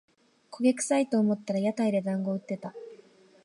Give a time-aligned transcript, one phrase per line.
[0.49, 2.73] 焦げくさいと思ったら屋台でだんご売ってた